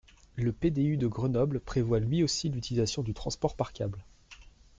[0.35, 4.03] Le PDU de Grenoble prévoit lui aussi l’utilisation du transport par câble.